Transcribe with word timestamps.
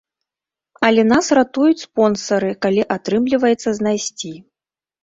Але 0.87 1.03
нас 1.09 1.25
ратуюць 1.39 1.83
спонсары, 1.85 2.51
калі 2.67 2.81
атрымліваецца 2.99 3.69
знайсці. 3.83 4.37